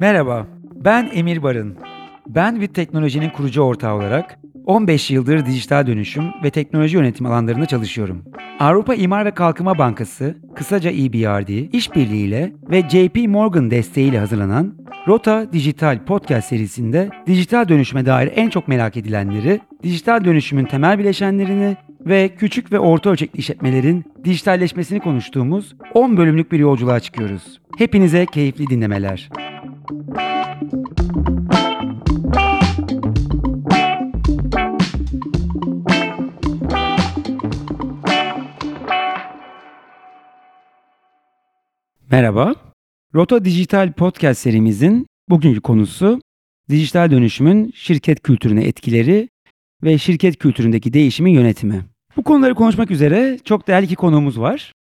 [0.00, 1.76] Merhaba, ben Emir Barın.
[2.28, 8.24] Ben bir teknolojinin kurucu ortağı olarak 15 yıldır dijital dönüşüm ve teknoloji yönetim alanlarında çalışıyorum.
[8.60, 14.74] Avrupa İmar ve Kalkınma Bankası, kısaca EBRD, işbirliğiyle ve JP Morgan desteğiyle hazırlanan
[15.08, 21.76] Rota Dijital Podcast serisinde dijital dönüşüme dair en çok merak edilenleri, dijital dönüşümün temel bileşenlerini
[22.06, 27.60] ve küçük ve orta ölçekli işletmelerin dijitalleşmesini konuştuğumuz 10 bölümlük bir yolculuğa çıkıyoruz.
[27.78, 29.28] Hepinize keyifli dinlemeler.
[42.10, 42.54] Merhaba.
[43.14, 46.20] Rota Dijital Podcast serimizin bugünkü konusu
[46.68, 49.28] dijital dönüşümün şirket kültürüne etkileri
[49.82, 51.91] ve şirket kültüründeki değişimin yönetimi.
[52.16, 54.72] Bu konuları konuşmak üzere çok değerli iki konuğumuz var.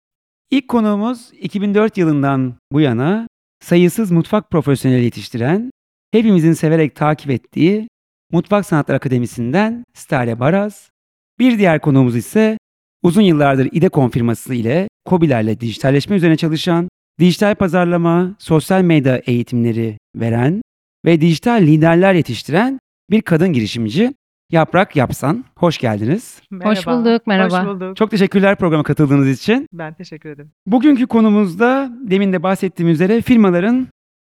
[0.50, 3.28] İlk konuğumuz 2004 yılından bu yana
[3.64, 5.70] sayısız mutfak profesyoneli yetiştiren,
[6.12, 7.88] hepimizin severek takip ettiği
[8.32, 10.90] Mutfak Sanatlar Akademisi'nden Stare Baraz.
[11.38, 12.58] Bir diğer konuğumuz ise
[13.02, 16.88] uzun yıllardır İDEKON firması ile COBİ'lerle dijitalleşme üzerine çalışan,
[17.20, 20.62] dijital pazarlama, sosyal medya eğitimleri veren
[21.04, 22.78] ve dijital liderler yetiştiren
[23.10, 24.14] bir kadın girişimci
[24.50, 25.44] Yaprak Yapsan.
[25.56, 26.42] Hoş geldiniz.
[26.50, 26.70] Merhaba.
[26.70, 27.62] Hoş bulduk, merhaba.
[27.62, 27.96] Hoş bulduk.
[27.96, 29.66] Çok teşekkürler programa katıldığınız için.
[29.72, 30.52] Ben teşekkür ederim.
[30.66, 33.88] Bugünkü konumuzda demin de bahsettiğim üzere firmaların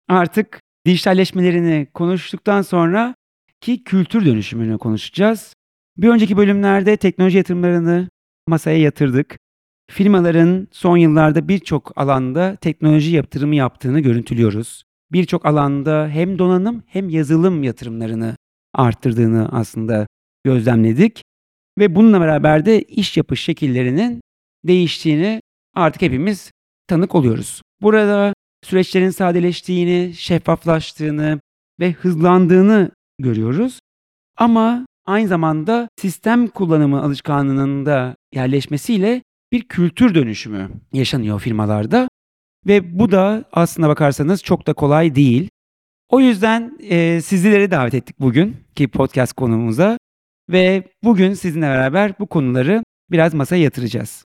[0.10, 3.16] artık dijitalleşmelerini konuştuktan sonra
[3.62, 5.54] ki kültür dönüşümünü konuşacağız.
[5.98, 8.10] Bir önceki bölümlerde teknoloji yatırımlarını
[8.48, 9.38] masaya yatırdık.
[9.92, 14.84] Firmaların son yıllarda birçok alanda teknoloji yatırımı yaptığını görüntülüyoruz.
[15.12, 18.36] Birçok alanda hem donanım hem yazılım yatırımlarını
[18.74, 20.08] arttırdığını aslında
[20.44, 21.22] gözlemledik.
[21.80, 24.22] Ve bununla beraber de iş yapış şekillerinin
[24.68, 25.42] değiştiğini
[25.76, 26.52] artık hepimiz
[26.88, 27.62] tanık oluyoruz.
[27.82, 28.34] Burada
[28.64, 31.40] süreçlerin sadeleştiğini, şeffaflaştığını
[31.80, 33.80] ve hızlandığını görüyoruz.
[34.38, 39.22] Ama aynı zamanda sistem kullanımı alışkanlığının da yerleşmesiyle
[39.52, 42.08] bir kültür dönüşümü yaşanıyor firmalarda.
[42.68, 45.50] Ve bu da aslına bakarsanız çok da kolay değil.
[46.12, 49.98] O yüzden e, sizleri davet ettik bugün ki podcast konumuza
[50.50, 54.26] ve bugün sizinle beraber bu konuları biraz masaya yatıracağız.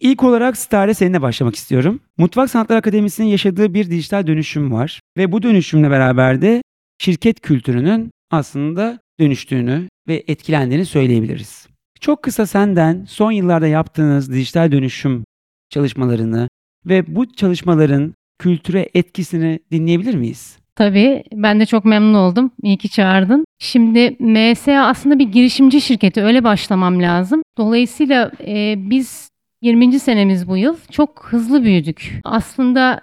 [0.00, 2.00] İlk olarak Star'e seninle başlamak istiyorum.
[2.18, 6.62] Mutfak Sanatlar Akademisi'nin yaşadığı bir dijital dönüşüm var ve bu dönüşümle beraber de
[6.98, 11.66] şirket kültürünün aslında dönüştüğünü ve etkilendiğini söyleyebiliriz.
[12.00, 15.24] Çok kısa senden son yıllarda yaptığınız dijital dönüşüm
[15.70, 16.48] çalışmalarını
[16.86, 20.58] ve bu çalışmaların kültüre etkisini dinleyebilir miyiz?
[20.78, 22.50] Tabii ben de çok memnun oldum.
[22.62, 23.44] İyi ki çağırdın.
[23.58, 27.42] Şimdi MSA aslında bir girişimci şirketi öyle başlamam lazım.
[27.56, 29.30] Dolayısıyla e, biz
[29.62, 30.00] 20.
[30.00, 32.20] senemiz bu yıl çok hızlı büyüdük.
[32.24, 33.00] Aslında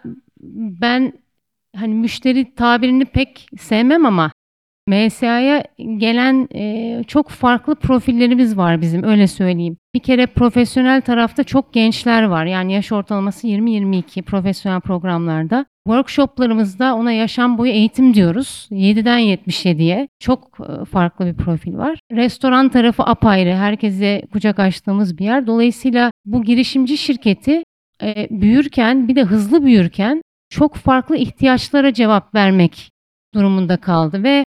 [0.81, 1.13] ben
[1.75, 4.31] hani müşteri tabirini pek sevmem ama
[4.87, 5.63] MSA'ya
[5.97, 9.77] gelen e, çok farklı profillerimiz var bizim öyle söyleyeyim.
[9.93, 12.45] Bir kere profesyonel tarafta çok gençler var.
[12.45, 15.65] Yani yaş ortalaması 20-22 profesyonel programlarda.
[15.87, 18.67] Workshoplarımızda ona yaşam boyu eğitim diyoruz.
[18.71, 20.07] 7'den 77'ye.
[20.19, 21.99] Çok e, farklı bir profil var.
[22.11, 23.55] Restoran tarafı apayrı.
[23.55, 25.47] Herkese kucak açtığımız bir yer.
[25.47, 27.63] Dolayısıyla bu girişimci şirketi
[28.03, 32.91] e, büyürken bir de hızlı büyürken çok farklı ihtiyaçlara cevap vermek
[33.33, 34.45] durumunda kaldı ve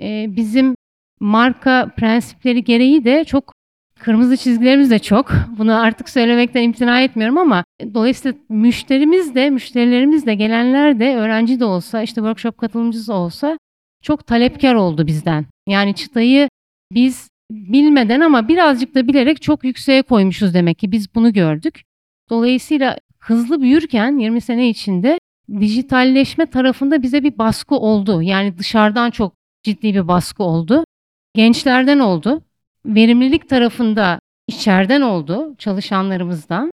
[0.00, 0.74] e, bizim
[1.20, 3.52] marka prensipleri gereği de çok
[3.98, 5.32] kırmızı çizgilerimiz de çok.
[5.58, 7.64] Bunu artık söylemekten imtina etmiyorum ama
[7.94, 13.58] dolayısıyla müşterimiz de, müşterilerimiz de, gelenler de, öğrenci de olsa, işte workshop katılımcısı olsa
[14.02, 15.46] çok talepkar oldu bizden.
[15.68, 16.48] Yani çıtayı
[16.92, 21.82] biz bilmeden ama birazcık da bilerek çok yükseğe koymuşuz demek ki biz bunu gördük.
[22.30, 25.18] Dolayısıyla hızlı büyürken 20 sene içinde
[25.60, 28.22] dijitalleşme tarafında bize bir baskı oldu.
[28.22, 29.37] Yani dışarıdan çok
[29.68, 30.84] ciddi bir baskı oldu.
[31.34, 32.42] Gençlerden oldu.
[32.86, 36.70] Verimlilik tarafında içeriden oldu çalışanlarımızdan.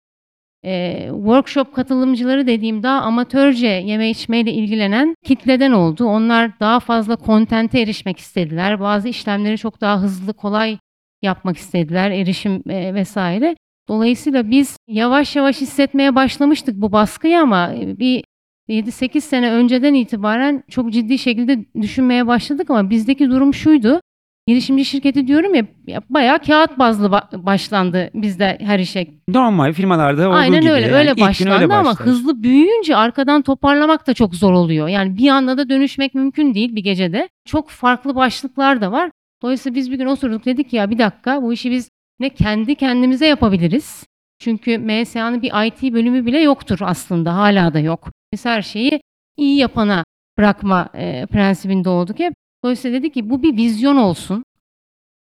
[0.65, 6.05] Ee, workshop katılımcıları dediğim daha amatörce yeme içmeyle ilgilenen kitleden oldu.
[6.05, 8.79] Onlar daha fazla kontente erişmek istediler.
[8.79, 10.77] Bazı işlemleri çok daha hızlı, kolay
[11.21, 13.55] yapmak istediler, erişim e, vesaire.
[13.87, 18.23] Dolayısıyla biz yavaş yavaş hissetmeye başlamıştık bu baskıyı ama bir
[18.69, 24.01] 7-8 sene önceden itibaren çok ciddi şekilde düşünmeye başladık ama bizdeki durum şuydu.
[24.47, 29.07] Girişimci şirketi diyorum ya, ya bayağı kağıt bazlı ba- başlandı bizde her işe.
[29.27, 30.71] Normal firmalarda olduğu Aynen gibi.
[30.71, 32.07] öyle yani öyle başlandı öyle ama başlar.
[32.07, 34.87] hızlı büyüyünce arkadan toparlamak da çok zor oluyor.
[34.87, 37.29] Yani bir anda da dönüşmek mümkün değil bir gecede.
[37.45, 39.11] Çok farklı başlıklar da var.
[39.43, 41.89] Dolayısıyla biz bir gün oturduk dedik ya bir dakika bu işi biz
[42.19, 44.05] ne kendi kendimize yapabiliriz
[44.39, 47.35] Çünkü MSA'nın bir IT bölümü bile yoktur aslında.
[47.35, 48.11] Hala da yok.
[48.33, 49.01] Biz her şeyi
[49.37, 50.03] iyi yapana
[50.37, 52.33] bırakma e, prensibinde olduk hep.
[52.63, 54.43] Dolayısıyla dedik ki bu bir vizyon olsun.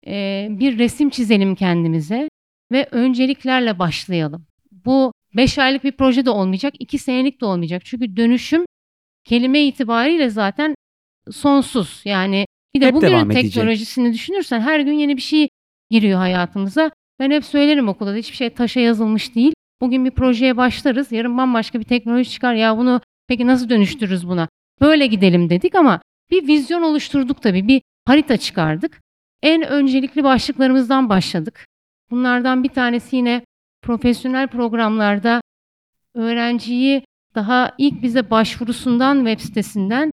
[0.06, 2.28] E, bir resim çizelim kendimize
[2.72, 4.46] ve önceliklerle başlayalım.
[4.72, 7.82] Bu 5 aylık bir proje de olmayacak, 2 senelik de olmayacak.
[7.84, 8.64] Çünkü dönüşüm
[9.24, 10.74] kelime itibariyle zaten
[11.30, 12.02] sonsuz.
[12.04, 13.52] Yani bir de Hep bugünün devam edecek.
[13.52, 15.48] teknolojisini düşünürsen her gün yeni bir şey
[15.90, 16.90] giriyor hayatımıza.
[17.20, 19.53] Ben hep söylerim okulda da hiçbir şey taşa yazılmış değil.
[19.84, 22.54] Bugün bir projeye başlarız, yarın bambaşka bir teknoloji çıkar.
[22.54, 24.48] Ya bunu peki nasıl dönüştürürüz buna?
[24.80, 26.00] Böyle gidelim dedik ama
[26.30, 27.68] bir vizyon oluşturduk tabii.
[27.68, 29.00] Bir harita çıkardık.
[29.42, 31.66] En öncelikli başlıklarımızdan başladık.
[32.10, 33.44] Bunlardan bir tanesi yine
[33.82, 35.40] profesyonel programlarda
[36.14, 37.04] öğrenciyi
[37.34, 40.10] daha ilk bize başvurusundan web sitesinden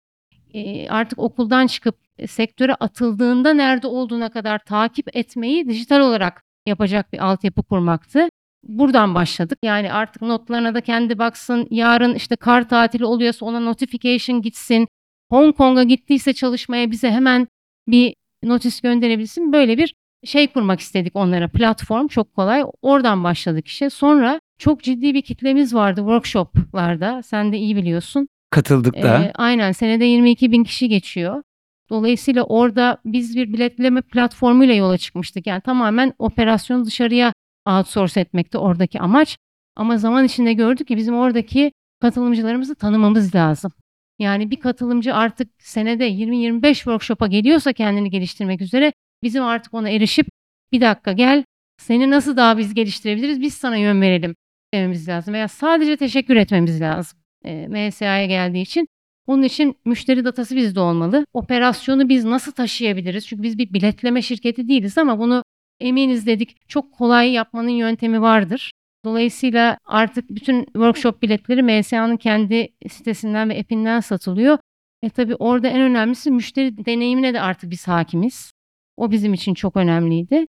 [0.90, 1.96] artık okuldan çıkıp
[2.28, 8.30] sektöre atıldığında nerede olduğuna kadar takip etmeyi dijital olarak yapacak bir altyapı kurmaktı.
[8.63, 9.60] Buradan başladık.
[9.63, 11.68] Yani artık notlarına da kendi baksın.
[11.72, 14.88] Yarın işte kar tatili oluyorsa ona notification gitsin.
[15.30, 17.48] Hong Kong'a gittiyse çalışmaya bize hemen
[17.88, 19.54] bir notis gönderebilsin.
[19.54, 21.48] Böyle bir şey kurmak istedik onlara.
[21.48, 22.63] Platform çok kolay.
[22.81, 23.90] Oradan başladık işe.
[23.90, 27.24] Sonra çok ciddi bir kitlemiz vardı workshoplarda.
[27.24, 28.28] Sen de iyi biliyorsun.
[28.50, 29.24] Katıldık da.
[29.24, 31.44] Ee, aynen senede 22 bin kişi geçiyor.
[31.90, 35.48] Dolayısıyla orada biz bir biletleme platformuyla yola çıkmıştık.
[35.48, 37.34] Yani tamamen operasyonu dışarıya
[37.78, 39.38] outsource etmekte oradaki amaç.
[39.76, 41.72] Ama zaman içinde gördük ki bizim oradaki
[42.02, 43.72] katılımcılarımızı tanımamız lazım.
[44.20, 50.28] Yani bir katılımcı artık senede 20-25 workshop'a geliyorsa kendini geliştirmek üzere bizim artık ona erişip
[50.72, 51.44] bir dakika gel
[51.78, 54.36] seni nasıl daha biz geliştirebiliriz biz sana yön verelim
[54.74, 55.34] dememiz lazım.
[55.34, 58.88] Veya sadece teşekkür etmemiz lazım e, MSA'ya geldiği için.
[59.28, 61.26] Bunun için müşteri datası bizde olmalı.
[61.34, 63.28] Operasyonu biz nasıl taşıyabiliriz?
[63.28, 65.44] Çünkü biz bir biletleme şirketi değiliz ama bunu
[65.81, 68.72] eminiz dedik çok kolay yapmanın yöntemi vardır.
[69.06, 74.57] Dolayısıyla artık bütün workshop biletleri MSA'nın kendi sitesinden ve app'inden satılıyor.
[75.04, 78.51] E tabii orada en önemlisi müşteri deneyimine de artık biz hakimiz.
[78.98, 80.45] O bizim için çok önemliydi.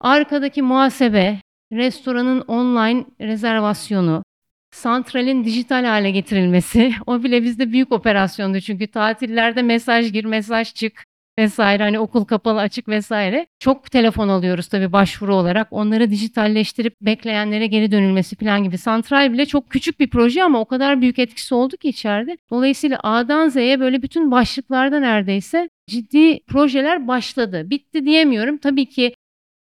[0.00, 1.40] Arkadaki muhasebe,
[1.72, 4.22] restoranın online rezervasyonu,
[4.70, 11.04] santralin dijital hale getirilmesi o bile bizde büyük operasyondu çünkü tatillerde mesaj gir mesaj çık
[11.38, 13.46] vesaire hani okul kapalı açık vesaire.
[13.58, 15.68] Çok telefon alıyoruz tabii başvuru olarak.
[15.70, 18.78] Onları dijitalleştirip bekleyenlere geri dönülmesi falan gibi.
[18.78, 22.38] Santral bile çok küçük bir proje ama o kadar büyük etkisi oldu ki içeride.
[22.50, 27.70] Dolayısıyla A'dan Z'ye böyle bütün başlıklarda neredeyse ciddi projeler başladı.
[27.70, 28.58] Bitti diyemiyorum.
[28.58, 29.14] Tabii ki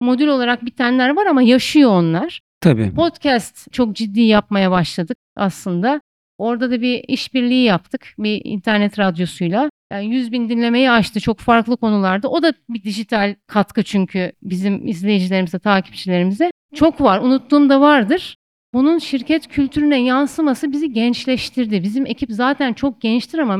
[0.01, 2.41] modül olarak bitenler var ama yaşıyor onlar.
[2.61, 2.95] Tabii.
[2.95, 6.01] Podcast çok ciddi yapmaya başladık aslında.
[6.39, 9.71] Orada da bir işbirliği yaptık bir internet radyosuyla.
[9.95, 12.29] Yani 100 bin dinlemeyi aştı çok farklı konularda.
[12.29, 16.51] O da bir dijital katkı çünkü bizim izleyicilerimize, takipçilerimize.
[16.75, 18.37] Çok var, unuttuğum da vardır.
[18.75, 21.83] Bunun şirket kültürüne yansıması bizi gençleştirdi.
[21.83, 23.57] Bizim ekip zaten çok gençtir ama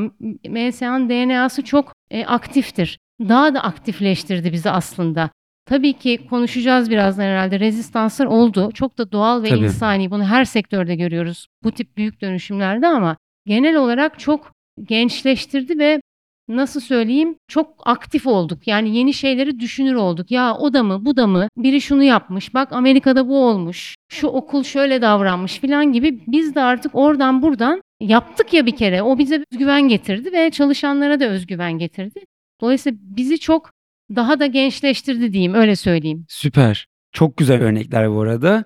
[0.49, 2.99] MSA'nın DNA'sı çok e, aktiftir.
[3.19, 5.29] Daha da aktifleştirdi bizi aslında.
[5.65, 7.59] Tabii ki konuşacağız birazdan herhalde.
[7.59, 8.71] Rezistanslar oldu.
[8.73, 9.59] Çok da doğal ve Tabii.
[9.59, 10.11] insani.
[10.11, 11.47] Bunu her sektörde görüyoruz.
[11.63, 14.51] Bu tip büyük dönüşümlerde ama genel olarak çok
[14.83, 16.01] gençleştirdi ve
[16.47, 18.67] nasıl söyleyeyim çok aktif olduk.
[18.67, 20.31] Yani yeni şeyleri düşünür olduk.
[20.31, 21.47] Ya o da mı bu da mı?
[21.57, 22.53] Biri şunu yapmış.
[22.53, 23.95] Bak Amerika'da bu olmuş.
[24.09, 26.23] Şu okul şöyle davranmış falan gibi.
[26.27, 29.01] Biz de artık oradan buradan yaptık ya bir kere.
[29.01, 32.19] O bize özgüven getirdi ve çalışanlara da özgüven getirdi.
[32.61, 33.69] Dolayısıyla bizi çok
[34.15, 36.25] daha da gençleştirdi diyeyim öyle söyleyeyim.
[36.29, 36.87] Süper.
[37.11, 38.65] Çok güzel örnekler bu arada.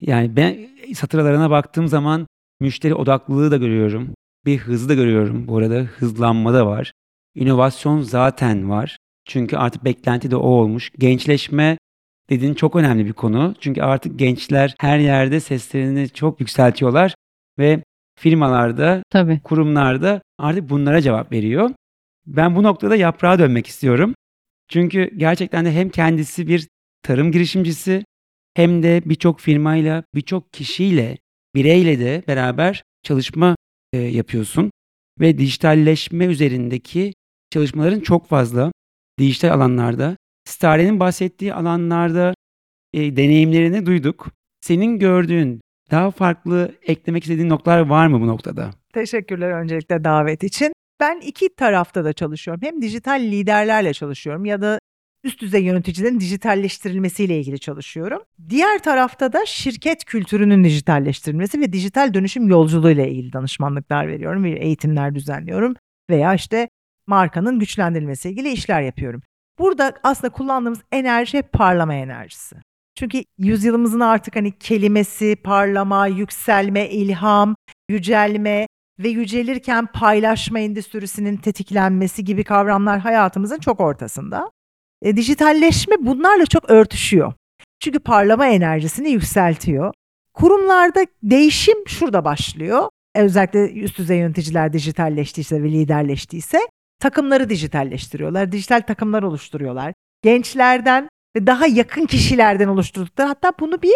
[0.00, 0.56] Yani ben
[0.94, 2.26] satırlarına baktığım zaman
[2.60, 4.14] müşteri odaklılığı da görüyorum.
[4.44, 5.48] Bir hızı da görüyorum.
[5.48, 6.92] Bu arada hızlanma da var.
[7.34, 8.98] İnovasyon zaten var.
[9.24, 10.90] Çünkü artık beklenti de o olmuş.
[10.98, 11.78] Gençleşme
[12.30, 13.54] dediğin çok önemli bir konu.
[13.60, 17.14] Çünkü artık gençler her yerde seslerini çok yükseltiyorlar
[17.58, 17.82] ve
[18.18, 19.40] firmalarda, Tabii.
[19.44, 21.70] kurumlarda artık bunlara cevap veriyor.
[22.26, 24.14] Ben bu noktada yaprağa dönmek istiyorum.
[24.68, 26.68] Çünkü gerçekten de hem kendisi bir
[27.02, 28.04] tarım girişimcisi
[28.54, 31.18] hem de birçok firmayla, birçok kişiyle,
[31.54, 33.56] bireyle de beraber çalışma
[33.92, 34.70] e, yapıyorsun.
[35.20, 37.12] Ve dijitalleşme üzerindeki
[37.54, 38.72] çalışmaların çok fazla
[39.18, 40.16] dijital alanlarda.
[40.48, 42.34] Stare'nin bahsettiği alanlarda
[42.92, 44.26] e, deneyimlerini duyduk.
[44.60, 48.70] Senin gördüğün daha farklı eklemek istediğin noktalar var mı bu noktada?
[48.92, 50.72] Teşekkürler öncelikle davet için.
[51.00, 52.62] Ben iki tarafta da çalışıyorum.
[52.62, 54.78] Hem dijital liderlerle çalışıyorum ya da
[55.24, 58.22] üst düzey yöneticilerin dijitalleştirilmesiyle ilgili çalışıyorum.
[58.48, 65.14] Diğer tarafta da şirket kültürünün dijitalleştirilmesi ve dijital dönüşüm yolculuğuyla ilgili danışmanlıklar veriyorum ve eğitimler
[65.14, 65.74] düzenliyorum
[66.10, 66.68] veya işte
[67.06, 69.22] markanın güçlendirilmesiyle ilgili işler yapıyorum.
[69.58, 72.56] Burada aslında kullandığımız enerji hep parlama enerjisi.
[72.98, 77.54] Çünkü yüzyılımızın artık hani kelimesi, parlama, yükselme, ilham,
[77.88, 78.66] yücelme
[78.98, 84.50] ve yücelirken paylaşma endüstrisinin tetiklenmesi gibi kavramlar hayatımızın çok ortasında.
[85.02, 87.32] E, dijitalleşme bunlarla çok örtüşüyor.
[87.80, 89.92] Çünkü parlama enerjisini yükseltiyor.
[90.34, 92.88] Kurumlarda değişim şurada başlıyor.
[93.14, 96.58] E, özellikle üst düzey yöneticiler dijitalleştiyse ve liderleştiyse
[97.00, 98.52] takımları dijitalleştiriyorlar.
[98.52, 99.94] Dijital takımlar oluşturuyorlar.
[100.22, 103.94] Gençlerden ve daha yakın kişilerden oluşturdukları hatta bunu bir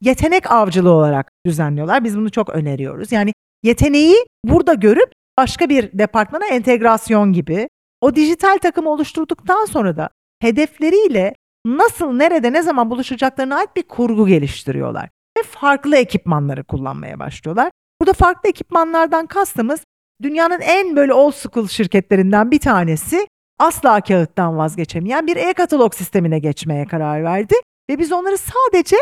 [0.00, 2.04] yetenek avcılığı olarak düzenliyorlar.
[2.04, 3.12] Biz bunu çok öneriyoruz.
[3.12, 7.68] Yani yeteneği burada görüp başka bir departmana entegrasyon gibi.
[8.00, 11.34] O dijital takımı oluşturduktan sonra da hedefleriyle
[11.66, 15.08] nasıl, nerede, ne zaman buluşacaklarına ait bir kurgu geliştiriyorlar.
[15.38, 17.70] Ve farklı ekipmanları kullanmaya başlıyorlar.
[18.00, 19.80] Burada farklı ekipmanlardan kastımız
[20.22, 26.86] dünyanın en böyle old school şirketlerinden bir tanesi asla kağıttan vazgeçemeyen bir e-katalog sistemine geçmeye
[26.86, 27.54] karar verdi.
[27.90, 28.96] Ve biz onları sadece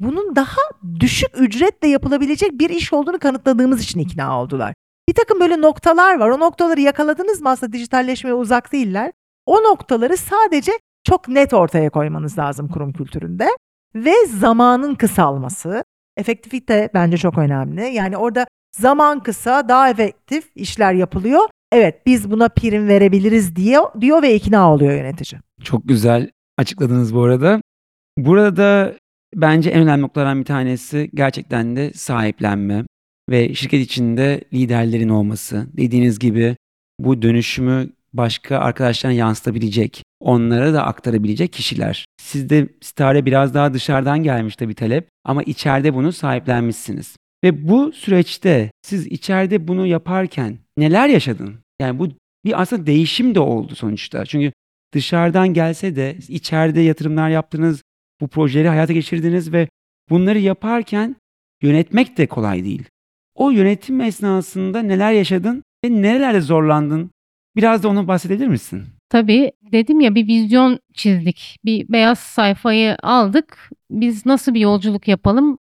[0.00, 0.60] bunun daha
[1.00, 4.74] düşük ücretle yapılabilecek bir iş olduğunu kanıtladığımız için ikna oldular.
[5.08, 6.28] Bir takım böyle noktalar var.
[6.28, 9.12] O noktaları yakaladınız mı aslında dijitalleşmeye uzak değiller.
[9.46, 10.72] O noktaları sadece
[11.04, 13.48] çok net ortaya koymanız lazım kurum kültüründe.
[13.94, 15.84] Ve zamanın kısalması.
[16.16, 17.94] Efektifite bence çok önemli.
[17.94, 18.46] Yani orada
[18.80, 21.40] zaman kısa, daha efektif işler yapılıyor.
[21.72, 25.40] Evet biz buna prim verebiliriz diye diyor ve ikna oluyor yönetici.
[25.62, 27.60] Çok güzel açıkladınız bu arada.
[28.18, 28.94] Burada
[29.34, 32.84] bence en önemli noktalardan bir tanesi gerçekten de sahiplenme
[33.30, 35.66] ve şirket içinde liderlerin olması.
[35.76, 36.56] Dediğiniz gibi
[37.00, 42.04] bu dönüşümü başka arkadaşlarına yansıtabilecek, onlara da aktarabilecek kişiler.
[42.22, 47.16] Sizde Stare biraz daha dışarıdan gelmiş tabii talep ama içeride bunu sahiplenmişsiniz.
[47.44, 51.54] Ve bu süreçte siz içeride bunu yaparken neler yaşadın?
[51.80, 52.08] Yani bu
[52.44, 54.24] bir aslında değişim de oldu sonuçta.
[54.24, 54.52] Çünkü
[54.94, 57.82] dışarıdan gelse de içeride yatırımlar yaptınız,
[58.20, 59.68] bu projeleri hayata geçirdiniz ve
[60.10, 61.16] bunları yaparken
[61.62, 62.84] yönetmek de kolay değil.
[63.34, 67.10] O yönetim esnasında neler yaşadın ve nerelerde zorlandın?
[67.56, 68.84] Biraz da onu bahsedebilir misin?
[69.08, 71.56] Tabii dedim ya bir vizyon çizdik.
[71.64, 73.70] Bir beyaz sayfayı aldık.
[73.90, 75.58] Biz nasıl bir yolculuk yapalım?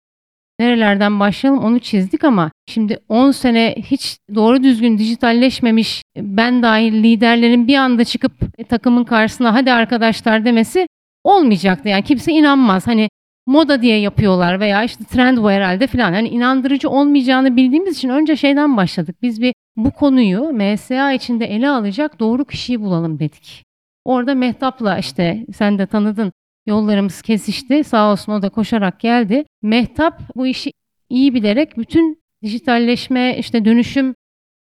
[0.61, 7.69] Nerelerden başlayalım onu çizdik ama şimdi 10 sene hiç doğru düzgün dijitalleşmemiş ben dahil liderlerin
[7.69, 10.87] bir anda çıkıp e, takımın karşısına hadi arkadaşlar demesi
[11.25, 11.89] olmayacaktı.
[11.89, 12.87] Yani kimse inanmaz.
[12.87, 13.09] Hani
[13.47, 16.15] moda diye yapıyorlar veya işte trend bu herhalde falan.
[16.15, 19.17] Yani inandırıcı olmayacağını bildiğimiz için önce şeyden başladık.
[19.23, 23.65] Biz bir bu konuyu MSA içinde ele alacak doğru kişiyi bulalım dedik.
[24.05, 26.33] Orada Mehtap'la işte sen de tanıdın
[26.67, 27.85] yollarımız kesişti.
[27.85, 29.45] Sağ olsun o da koşarak geldi.
[29.63, 30.73] Mehtap bu işi
[31.11, 34.15] iyi bilerek bütün dijitalleşme işte dönüşüm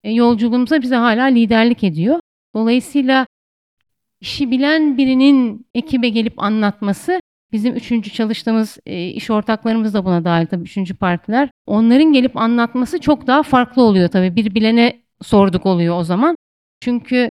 [0.05, 2.21] e, yolculuğumuza bize hala liderlik ediyor.
[2.55, 3.27] Dolayısıyla
[4.21, 7.21] işi bilen birinin ekibe gelip anlatması
[7.53, 11.49] bizim üçüncü çalıştığımız e, iş ortaklarımız da buna dahil tabii üçüncü partiler.
[11.67, 14.37] Onların gelip anlatması çok daha farklı oluyor tabii.
[14.37, 16.37] Bir bilene sorduk oluyor o zaman.
[16.81, 17.29] Çünkü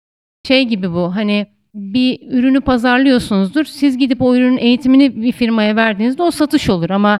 [0.47, 3.65] şey gibi bu hani bir ürünü pazarlıyorsunuzdur.
[3.65, 7.19] Siz gidip o ürünün eğitimini bir firmaya verdiğinizde o satış olur ama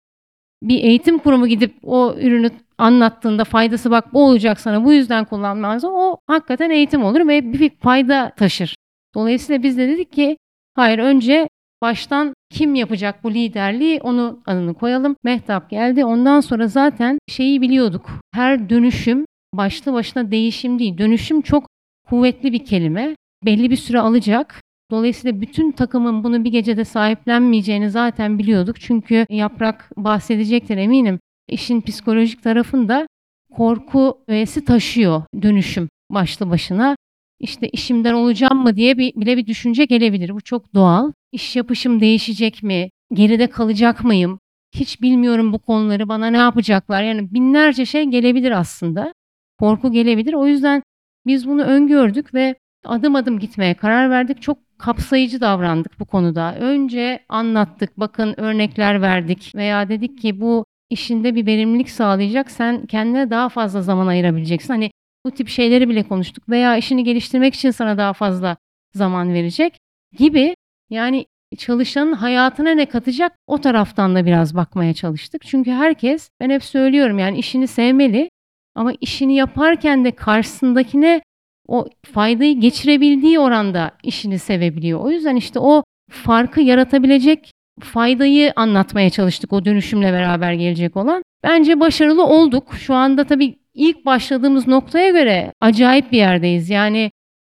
[0.63, 5.85] bir eğitim kurumu gidip o ürünü anlattığında faydası bak bu olacak sana bu yüzden kullanmanız
[5.85, 8.75] o hakikaten eğitim olur ve bir fayda taşır.
[9.15, 10.37] Dolayısıyla biz de dedik ki
[10.75, 11.47] hayır önce
[11.81, 15.15] baştan kim yapacak bu liderliği onu adını koyalım.
[15.23, 16.05] Mehtap geldi.
[16.05, 18.09] Ondan sonra zaten şeyi biliyorduk.
[18.33, 20.97] Her dönüşüm başlı başına değişim değil.
[20.97, 21.67] Dönüşüm çok
[22.09, 23.15] kuvvetli bir kelime.
[23.45, 24.61] Belli bir süre alacak.
[24.91, 28.79] Dolayısıyla bütün takımın bunu bir gecede sahiplenmeyeceğini zaten biliyorduk.
[28.79, 31.19] Çünkü Yaprak bahsedecektir eminim.
[31.49, 33.07] İşin psikolojik tarafında
[33.51, 36.95] korku öğesi taşıyor dönüşüm başlı başına.
[37.39, 40.29] İşte işimden olacağım mı diye bir, bile bir düşünce gelebilir.
[40.29, 41.11] Bu çok doğal.
[41.31, 42.89] İş yapışım değişecek mi?
[43.13, 44.39] Geride kalacak mıyım?
[44.75, 47.03] Hiç bilmiyorum bu konuları bana ne yapacaklar?
[47.03, 49.13] Yani binlerce şey gelebilir aslında.
[49.59, 50.33] Korku gelebilir.
[50.33, 50.83] O yüzden
[51.25, 52.55] biz bunu öngördük ve
[52.85, 54.41] adım adım gitmeye karar verdik.
[54.41, 56.55] Çok kapsayıcı davrandık bu konuda.
[56.55, 62.51] Önce anlattık, bakın örnekler verdik veya dedik ki bu işinde bir verimlilik sağlayacak.
[62.51, 64.73] Sen kendine daha fazla zaman ayırabileceksin.
[64.73, 64.91] Hani
[65.25, 68.57] bu tip şeyleri bile konuştuk veya işini geliştirmek için sana daha fazla
[68.93, 69.77] zaman verecek
[70.17, 70.55] gibi.
[70.89, 71.25] Yani
[71.57, 75.41] çalışanın hayatına ne katacak o taraftan da biraz bakmaya çalıştık.
[75.45, 78.29] Çünkü herkes ben hep söylüyorum yani işini sevmeli
[78.75, 81.21] ama işini yaparken de karşısındakine
[81.67, 84.99] o faydayı geçirebildiği oranda işini sevebiliyor.
[84.99, 87.51] O yüzden işte o farkı yaratabilecek
[87.81, 91.23] faydayı anlatmaya çalıştık o dönüşümle beraber gelecek olan.
[91.43, 92.73] Bence başarılı olduk.
[92.77, 96.69] Şu anda tabii ilk başladığımız noktaya göre acayip bir yerdeyiz.
[96.69, 97.11] Yani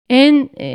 [0.10, 0.68] en e,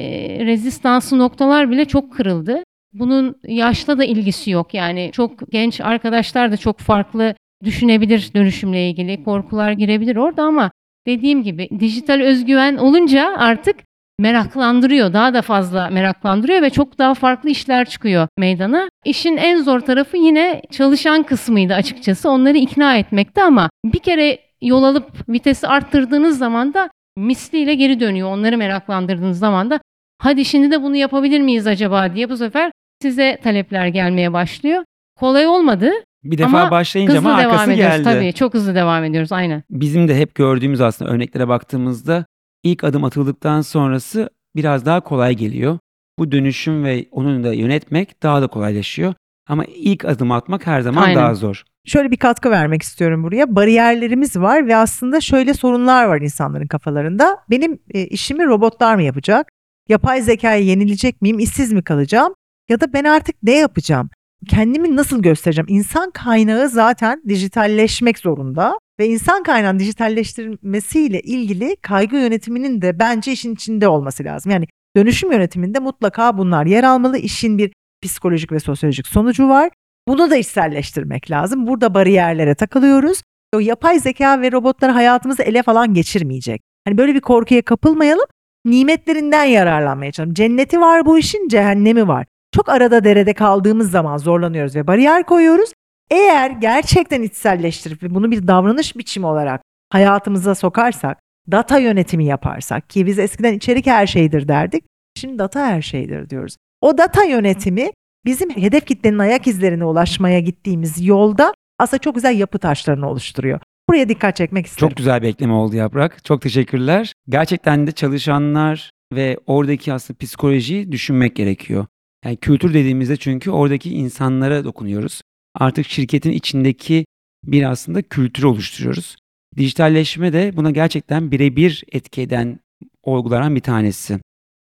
[0.46, 2.62] rezistanslı noktalar bile çok kırıldı.
[2.92, 4.74] Bunun yaşla da ilgisi yok.
[4.74, 7.34] Yani çok genç arkadaşlar da çok farklı
[7.64, 9.24] düşünebilir dönüşümle ilgili.
[9.24, 10.70] Korkular girebilir orada ama
[11.06, 13.76] dediğim gibi dijital özgüven olunca artık
[14.18, 15.12] meraklandırıyor.
[15.12, 18.88] Daha da fazla meraklandırıyor ve çok daha farklı işler çıkıyor meydana.
[19.04, 22.30] İşin en zor tarafı yine çalışan kısmıydı açıkçası.
[22.30, 28.28] Onları ikna etmekti ama bir kere yol alıp vitesi arttırdığınız zaman da misliyle geri dönüyor.
[28.28, 29.80] Onları meraklandırdığınız zaman da
[30.18, 34.84] hadi şimdi de bunu yapabilir miyiz acaba diye bu sefer size talepler gelmeye başlıyor.
[35.18, 35.90] Kolay olmadı.
[36.24, 38.04] Bir defa Ama başlayınca ama devam arkası ediyoruz geldi.
[38.04, 38.32] tabii.
[38.32, 39.62] Çok hızlı devam ediyoruz aynen.
[39.70, 42.26] Bizim de hep gördüğümüz aslında örneklere baktığımızda
[42.62, 45.78] ilk adım atıldıktan sonrası biraz daha kolay geliyor.
[46.18, 49.14] Bu dönüşüm ve onu da yönetmek daha da kolaylaşıyor.
[49.48, 51.16] Ama ilk adım atmak her zaman Aynen.
[51.16, 51.62] daha zor.
[51.86, 53.56] Şöyle bir katkı vermek istiyorum buraya.
[53.56, 57.38] Bariyerlerimiz var ve aslında şöyle sorunlar var insanların kafalarında.
[57.50, 59.48] Benim e, işimi robotlar mı yapacak?
[59.88, 61.38] Yapay zekaya yenilecek miyim?
[61.38, 62.34] İşsiz mi kalacağım?
[62.68, 64.10] Ya da ben artık ne yapacağım?
[64.48, 65.66] Kendimi nasıl göstereceğim?
[65.68, 73.54] İnsan kaynağı zaten dijitalleşmek zorunda ve insan kaynağını dijitalleştirmesiyle ilgili kaygı yönetiminin de bence işin
[73.54, 74.52] içinde olması lazım.
[74.52, 77.18] Yani dönüşüm yönetiminde mutlaka bunlar yer almalı.
[77.18, 77.72] İşin bir
[78.02, 79.70] psikolojik ve sosyolojik sonucu var.
[80.08, 81.66] Bunu da içselleştirmek lazım.
[81.66, 83.22] Burada bariyerlere takılıyoruz.
[83.54, 86.62] O yapay zeka ve robotlar hayatımızı ele falan geçirmeyecek.
[86.84, 88.26] Hani böyle bir korkuya kapılmayalım.
[88.64, 90.34] Nimetlerinden yararlanmaya çalışalım.
[90.34, 92.26] Cenneti var bu işin, cehennemi var.
[92.52, 95.72] Çok arada derede kaldığımız zaman zorlanıyoruz ve bariyer koyuyoruz.
[96.10, 101.18] Eğer gerçekten içselleştirip bunu bir davranış biçimi olarak hayatımıza sokarsak,
[101.50, 104.84] data yönetimi yaparsak ki biz eskiden içerik her şeydir derdik.
[105.16, 106.56] Şimdi data her şeydir diyoruz.
[106.80, 107.90] O data yönetimi
[108.24, 113.60] bizim hedef kitlenin ayak izlerine ulaşmaya gittiğimiz yolda aslında çok güzel yapı taşlarını oluşturuyor.
[113.88, 114.88] Buraya dikkat çekmek isterim.
[114.88, 116.24] Çok güzel bir ekleme oldu Yaprak.
[116.24, 117.12] Çok teşekkürler.
[117.28, 121.86] Gerçekten de çalışanlar ve oradaki aslında psikolojiyi düşünmek gerekiyor.
[122.24, 125.20] Yani kültür dediğimizde çünkü oradaki insanlara dokunuyoruz.
[125.54, 127.04] Artık şirketin içindeki
[127.44, 129.16] bir aslında kültür oluşturuyoruz.
[129.56, 132.58] Dijitalleşme de buna gerçekten birebir etki eden
[133.02, 134.18] olgulardan bir tanesi.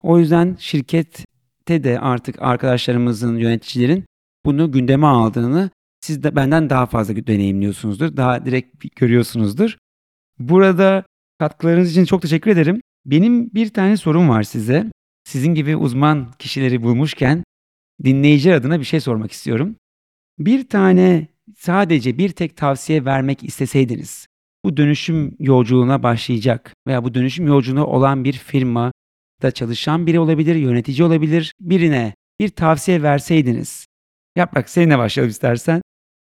[0.02, 4.04] O yüzden şirkette de artık arkadaşlarımızın, yöneticilerin
[4.44, 5.70] bunu gündeme aldığını
[6.00, 8.16] siz de benden daha fazla deneyimliyorsunuzdur.
[8.16, 9.76] Daha direkt görüyorsunuzdur.
[10.38, 11.04] Burada
[11.38, 12.80] katkılarınız için çok teşekkür ederim.
[13.06, 14.86] Benim bir tane sorum var size.
[15.24, 17.44] Sizin gibi uzman kişileri bulmuşken
[18.04, 19.76] dinleyiciler adına bir şey sormak istiyorum.
[20.38, 24.26] Bir tane sadece bir tek tavsiye vermek isteseydiniz
[24.64, 28.92] bu dönüşüm yolculuğuna başlayacak veya bu dönüşüm yolculuğuna olan bir firma
[29.42, 31.54] da çalışan biri olabilir, yönetici olabilir.
[31.60, 33.86] Birine bir tavsiye verseydiniz.
[34.36, 35.82] Yaprak seninle başlayalım istersen.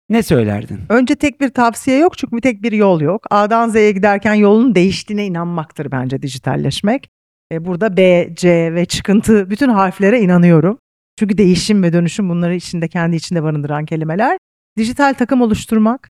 [0.09, 0.79] Ne söylerdin?
[0.89, 3.25] Önce tek bir tavsiye yok çünkü tek bir yol yok.
[3.29, 7.09] A'dan Z'ye giderken yolun değiştiğine inanmaktır bence dijitalleşmek.
[7.51, 10.77] E, burada B, C ve çıkıntı bütün harflere inanıyorum.
[11.19, 14.37] Çünkü değişim ve dönüşüm bunları içinde kendi içinde barındıran kelimeler.
[14.77, 16.09] Dijital takım oluşturmak,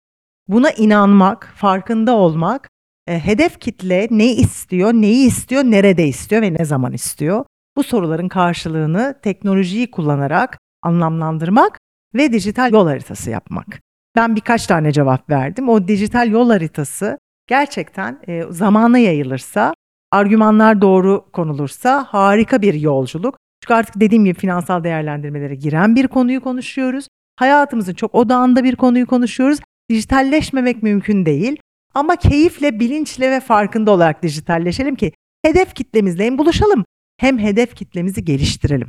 [0.49, 2.69] buna inanmak, farkında olmak,
[3.07, 7.45] e, hedef kitle ne istiyor, neyi istiyor, nerede istiyor ve ne zaman istiyor.
[7.77, 11.79] Bu soruların karşılığını teknolojiyi kullanarak anlamlandırmak
[12.15, 13.81] ve dijital yol haritası yapmak.
[14.17, 15.69] Ben birkaç tane cevap verdim.
[15.69, 19.75] O dijital yol haritası gerçekten e, zamana yayılırsa,
[20.15, 23.39] argümanlar doğru konulursa harika bir yolculuk.
[23.61, 27.09] Çünkü artık dediğim gibi finansal değerlendirmelere giren bir konuyu konuşuyoruz.
[27.37, 29.59] Hayatımızın çok odağında bir konuyu konuşuyoruz.
[29.91, 31.57] Dijitalleşmemek mümkün değil.
[31.95, 35.13] Ama keyifle, bilinçle ve farkında olarak dijitalleşelim ki
[35.45, 36.85] hedef kitlemizle hem buluşalım
[37.19, 38.89] hem hedef kitlemizi geliştirelim.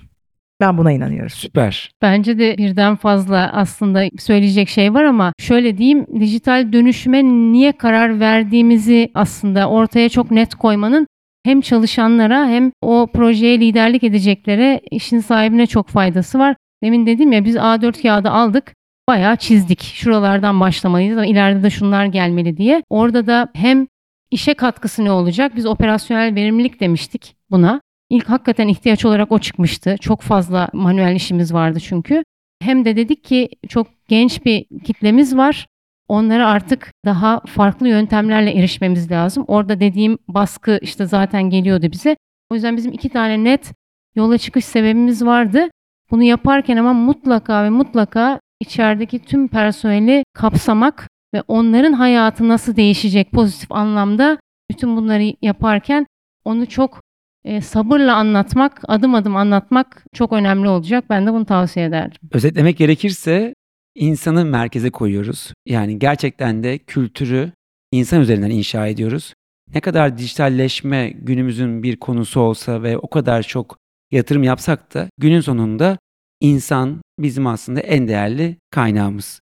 [0.59, 1.29] Ben buna inanıyorum.
[1.29, 1.91] Süper.
[2.01, 8.19] Bence de birden fazla aslında söyleyecek şey var ama şöyle diyeyim dijital dönüşüme niye karar
[8.19, 11.07] verdiğimizi aslında ortaya çok net koymanın
[11.45, 16.55] hem çalışanlara hem o projeye liderlik edeceklere işin sahibine çok faydası var.
[16.83, 18.73] Demin dedim ya biz A4 kağıdı aldık
[19.09, 19.83] bayağı çizdik.
[19.83, 22.83] Şuralardan başlamalıyız ama ileride de şunlar gelmeli diye.
[22.89, 23.87] Orada da hem
[24.31, 25.55] işe katkısı ne olacak?
[25.55, 27.81] Biz operasyonel verimlilik demiştik buna.
[28.09, 29.95] İlk hakikaten ihtiyaç olarak o çıkmıştı.
[30.01, 32.23] Çok fazla manuel işimiz vardı çünkü.
[32.61, 35.67] Hem de dedik ki çok genç bir kitlemiz var.
[36.07, 39.45] Onlara artık daha farklı yöntemlerle erişmemiz lazım.
[39.47, 42.17] Orada dediğim baskı işte zaten geliyordu bize.
[42.49, 43.73] O yüzden bizim iki tane net
[44.15, 45.69] yola çıkış sebebimiz vardı.
[46.11, 53.31] Bunu yaparken ama mutlaka ve mutlaka içerideki tüm personeli kapsamak ve onların hayatı nasıl değişecek
[53.31, 54.37] pozitif anlamda
[54.71, 56.05] bütün bunları yaparken
[56.45, 57.01] onu çok
[57.45, 61.05] e, sabırla anlatmak, adım adım anlatmak çok önemli olacak.
[61.09, 62.17] Ben de bunu tavsiye ederdim.
[62.31, 63.53] Özetlemek gerekirse
[63.95, 65.53] insanı merkeze koyuyoruz.
[65.65, 67.51] Yani gerçekten de kültürü
[67.91, 69.33] insan üzerinden inşa ediyoruz.
[69.73, 73.77] Ne kadar dijitalleşme günümüzün bir konusu olsa ve o kadar çok
[74.11, 75.97] yatırım yapsak da günün sonunda
[76.41, 79.39] insan bizim aslında en değerli kaynağımız.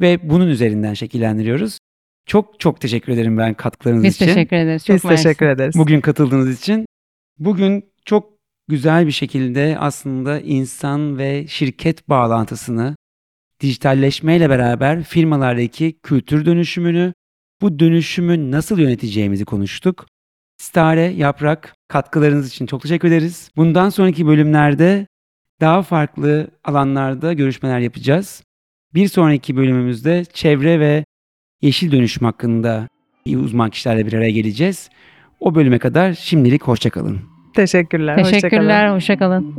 [0.00, 1.78] Ve bunun üzerinden şekillendiriyoruz.
[2.26, 4.26] Çok çok teşekkür ederim ben katkılarınız Biz için.
[4.26, 4.86] teşekkür ederiz.
[4.86, 5.22] Çok Biz mersi.
[5.22, 5.74] teşekkür ederiz.
[5.78, 6.86] Bugün katıldığınız için.
[7.38, 8.32] Bugün çok
[8.68, 12.96] güzel bir şekilde aslında insan ve şirket bağlantısını
[13.62, 17.12] dijitalleşmeyle beraber firmalardaki kültür dönüşümünü,
[17.60, 20.06] bu dönüşümü nasıl yöneteceğimizi konuştuk.
[20.56, 23.50] Stare, Yaprak katkılarınız için çok teşekkür ederiz.
[23.56, 25.06] Bundan sonraki bölümlerde
[25.60, 28.42] daha farklı alanlarda görüşmeler yapacağız.
[28.94, 31.04] Bir sonraki bölümümüzde çevre ve
[31.62, 32.88] yeşil dönüşüm hakkında
[33.26, 34.90] uzman kişilerle bir araya geleceğiz.
[35.40, 37.20] O bölüme kadar şimdilik hoşçakalın.
[37.54, 38.18] Teşekkürler.
[38.18, 38.40] hoşça kalın.
[38.40, 38.94] Teşekkürler.
[38.94, 39.54] Hoşça kalın.